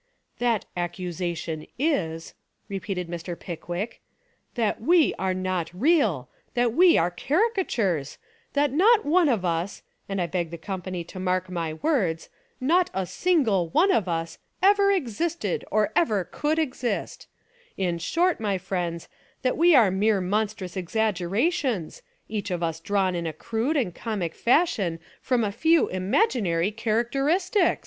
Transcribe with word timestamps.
"That 0.39 0.65
accusation 0.75 1.67
is," 1.77 2.33
repeated 2.67 3.07
Mr. 3.07 3.37
Pick 3.39 3.69
wick, 3.69 4.01
"that 4.55 4.81
we 4.81 5.13
are 5.19 5.35
not 5.35 5.69
real, 5.75 6.27
that 6.55 6.73
we 6.73 6.97
are 6.97 7.11
carica 7.11 7.63
tures, 7.63 8.17
that 8.53 8.71
not 8.71 9.05
one 9.05 9.29
of 9.29 9.45
us, 9.45 9.83
and 10.09 10.19
I 10.19 10.25
beg 10.25 10.49
the 10.49 10.57
company 10.57 11.03
to 11.03 11.19
mark 11.19 11.51
my 11.51 11.73
words, 11.73 12.29
not 12.59 12.89
a 12.95 13.05
single 13.05 13.69
one 13.69 13.91
of 13.91 14.07
us, 14.07 14.39
ever 14.63 14.91
existed, 14.91 15.63
or 15.69 15.91
ever 15.95 16.23
could 16.23 16.57
exist; 16.57 17.27
in 17.77 17.99
short, 17.99 18.39
my 18.39 18.57
friends, 18.57 19.07
that 19.43 19.55
we 19.55 19.75
are 19.75 19.91
mere 19.91 20.19
monstrous 20.19 20.73
exaggera 20.75 21.53
tions, 21.53 22.01
each 22.27 22.49
of 22.49 22.63
us 22.63 22.79
drawn 22.79 23.13
in 23.13 23.27
a 23.27 23.33
crude 23.33 23.77
and 23.77 23.93
comic 23.93 24.33
fashion 24.33 24.97
from 25.21 25.43
a 25.43 25.51
few 25.51 25.89
imaginary 25.89 26.71
characteris 26.71 27.51
tics!!" 27.51 27.79